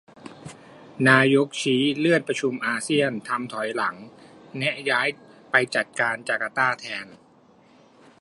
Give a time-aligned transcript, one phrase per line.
[1.09, 3.95] นายกสิงคโปร์ชี้เลื่อนประชุมอาเซียนทำถอยหลัง
[4.57, 5.07] แนะย้าย
[5.51, 7.07] ไปจัดจาร์การ์ตาแทน